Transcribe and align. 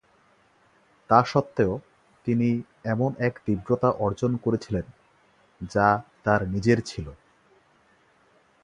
তা 1.09 1.19
সত্ত্বেও, 1.25 1.73
তিনি 2.25 2.49
এমন 2.83 3.11
এক 3.19 3.33
তীব্রতা 3.45 3.89
অর্জন 3.99 4.31
করেছিলেন, 4.37 4.85
যা 5.71 5.87
তার 6.23 6.41
নিজের 6.49 6.79
ছিল। 6.81 7.07